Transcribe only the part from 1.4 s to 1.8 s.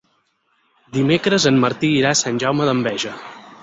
en